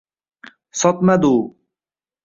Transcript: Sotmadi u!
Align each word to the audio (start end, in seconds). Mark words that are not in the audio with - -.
Sotmadi 0.81 1.31
u! 1.37 1.39